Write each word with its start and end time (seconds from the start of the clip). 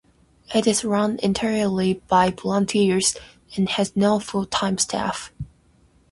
It 0.55 0.65
is 0.65 0.83
run 0.83 1.19
entirely 1.21 2.01
by 2.07 2.31
volunteers 2.31 3.15
and 3.55 3.69
has 3.69 3.95
no 3.95 4.19
full-time 4.19 4.79
staff. 4.79 5.31